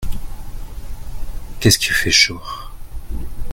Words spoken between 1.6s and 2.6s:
qu’il fait chaud!